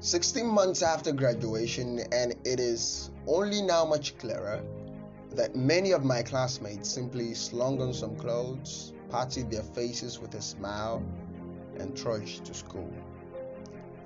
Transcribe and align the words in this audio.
16 0.00 0.46
months 0.46 0.82
after 0.82 1.12
graduation, 1.12 2.00
and 2.12 2.34
it 2.44 2.60
is 2.60 3.10
only 3.26 3.62
now 3.62 3.84
much 3.84 4.18
clearer 4.18 4.62
that 5.30 5.56
many 5.56 5.92
of 5.92 6.04
my 6.04 6.22
classmates 6.22 6.88
simply 6.88 7.34
slung 7.34 7.80
on 7.80 7.94
some 7.94 8.14
clothes, 8.16 8.92
patted 9.10 9.50
their 9.50 9.62
faces 9.62 10.18
with 10.18 10.34
a 10.34 10.42
smile, 10.42 11.02
and 11.78 11.96
trudged 11.96 12.44
to 12.44 12.54
school. 12.54 12.92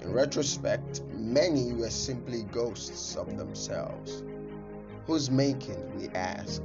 In 0.01 0.13
retrospect, 0.13 1.03
many 1.13 1.73
were 1.73 1.91
simply 1.91 2.45
ghosts 2.45 3.17
of 3.17 3.37
themselves. 3.37 4.23
Whose 5.07 5.31
making, 5.31 5.99
we 5.99 6.09
ask? 6.11 6.63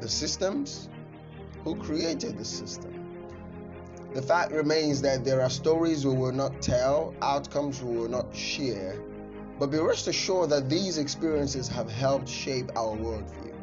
The 0.00 0.08
systems? 0.08 0.88
Who 1.62 1.76
created 1.76 2.36
the 2.36 2.44
system? 2.44 3.01
The 4.14 4.20
fact 4.20 4.52
remains 4.52 5.00
that 5.02 5.24
there 5.24 5.40
are 5.40 5.48
stories 5.48 6.04
we 6.04 6.14
will 6.14 6.32
not 6.32 6.60
tell, 6.60 7.14
outcomes 7.22 7.82
we 7.82 7.96
will 7.96 8.10
not 8.10 8.36
share, 8.36 9.00
but 9.58 9.70
be 9.70 9.78
rest 9.78 10.06
assured 10.06 10.50
that 10.50 10.68
these 10.68 10.98
experiences 10.98 11.66
have 11.68 11.90
helped 11.90 12.28
shape 12.28 12.70
our 12.76 12.94
worldview. 12.94 13.54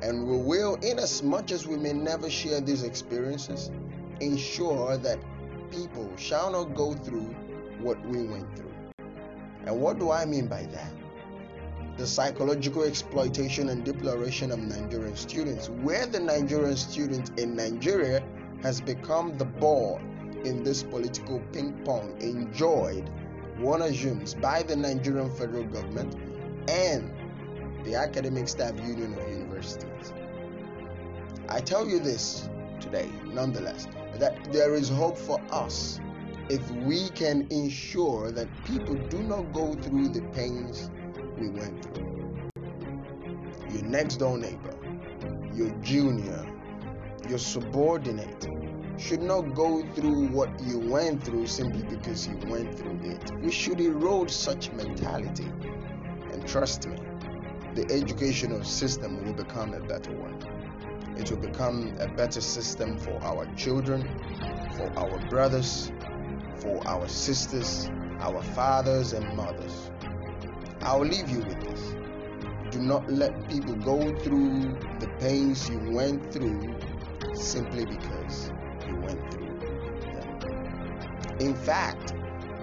And 0.00 0.28
we 0.28 0.36
will, 0.36 0.76
in 0.76 1.00
as 1.00 1.24
much 1.24 1.50
as 1.50 1.66
we 1.66 1.76
may 1.76 1.92
never 1.92 2.30
share 2.30 2.60
these 2.60 2.84
experiences, 2.84 3.72
ensure 4.20 4.96
that 4.98 5.18
people 5.72 6.08
shall 6.16 6.52
not 6.52 6.76
go 6.76 6.94
through 6.94 7.34
what 7.80 8.00
we 8.06 8.22
went 8.22 8.46
through. 8.56 8.72
And 9.66 9.80
what 9.80 9.98
do 9.98 10.12
I 10.12 10.24
mean 10.24 10.46
by 10.46 10.66
that? 10.66 10.92
The 11.96 12.06
psychological 12.06 12.84
exploitation 12.84 13.70
and 13.70 13.84
deploration 13.84 14.52
of 14.52 14.60
Nigerian 14.60 15.16
students, 15.16 15.68
where 15.68 16.06
the 16.06 16.20
Nigerian 16.20 16.76
student 16.76 17.36
in 17.40 17.56
Nigeria 17.56 18.22
has 18.62 18.80
become 18.80 19.36
the 19.38 19.44
ball 19.44 20.00
in 20.44 20.62
this 20.62 20.82
political 20.82 21.40
ping 21.52 21.72
pong 21.84 22.16
enjoyed, 22.20 23.10
one 23.58 23.82
assumes, 23.82 24.34
by 24.34 24.62
the 24.62 24.76
Nigerian 24.76 25.30
federal 25.30 25.64
government 25.64 26.16
and 26.68 27.10
the 27.84 27.94
Academic 27.94 28.48
Staff 28.48 28.78
Union 28.80 29.14
of 29.14 29.28
Universities. 29.30 30.12
I 31.48 31.60
tell 31.60 31.86
you 31.88 31.98
this 31.98 32.48
today, 32.80 33.10
nonetheless, 33.24 33.86
that 34.18 34.52
there 34.52 34.74
is 34.74 34.88
hope 34.88 35.18
for 35.18 35.40
us 35.50 36.00
if 36.48 36.68
we 36.70 37.08
can 37.10 37.46
ensure 37.50 38.30
that 38.32 38.48
people 38.64 38.94
do 39.08 39.22
not 39.22 39.52
go 39.52 39.74
through 39.74 40.08
the 40.08 40.22
pains 40.32 40.90
we 41.38 41.48
went 41.48 41.82
through. 41.94 42.50
Your 43.70 43.82
next 43.84 44.16
door 44.16 44.36
neighbor, 44.36 44.76
your 45.54 45.70
junior, 45.80 46.44
your 47.30 47.38
subordinate 47.38 48.48
should 48.98 49.22
not 49.22 49.54
go 49.54 49.84
through 49.94 50.26
what 50.30 50.50
you 50.64 50.80
went 50.80 51.22
through 51.22 51.46
simply 51.46 51.84
because 51.84 52.26
you 52.26 52.36
went 52.48 52.76
through 52.76 52.98
it. 53.04 53.30
We 53.40 53.52
should 53.52 53.80
erode 53.80 54.28
such 54.28 54.72
mentality. 54.72 55.48
And 56.32 56.44
trust 56.46 56.88
me, 56.88 56.96
the 57.76 57.86
educational 57.88 58.64
system 58.64 59.24
will 59.24 59.32
become 59.32 59.74
a 59.74 59.80
better 59.80 60.10
one. 60.12 60.42
It 61.16 61.30
will 61.30 61.38
become 61.38 61.96
a 62.00 62.08
better 62.08 62.40
system 62.40 62.98
for 62.98 63.16
our 63.22 63.46
children, 63.54 64.02
for 64.76 64.92
our 64.98 65.20
brothers, 65.28 65.92
for 66.56 66.82
our 66.88 67.06
sisters, 67.06 67.88
our 68.18 68.42
fathers 68.42 69.12
and 69.12 69.36
mothers. 69.36 69.92
I'll 70.82 71.06
leave 71.06 71.30
you 71.30 71.38
with 71.38 71.60
this. 71.60 71.94
Do 72.72 72.80
not 72.80 73.08
let 73.08 73.48
people 73.48 73.76
go 73.76 74.00
through 74.18 74.76
the 74.98 75.08
pains 75.20 75.68
you 75.70 75.78
went 75.92 76.32
through 76.32 76.74
simply 77.34 77.84
because 77.84 78.50
you 78.86 78.96
went 78.96 79.32
through 79.32 79.58
them. 79.58 81.38
In 81.40 81.54
fact, 81.54 82.14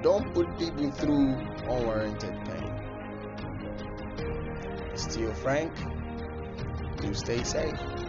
don't 0.02 0.34
put 0.34 0.58
people 0.58 0.92
through 0.92 1.36
unwarranted 1.68 2.34
pain. 2.46 2.74
Still 4.96 5.34
Frank, 5.34 5.74
do 7.02 7.14
stay 7.14 7.44
safe. 7.44 8.07